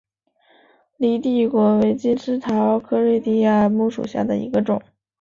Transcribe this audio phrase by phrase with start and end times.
[0.97, 4.81] 犁地果为金丝桃科瑞地亚木属下的一个种。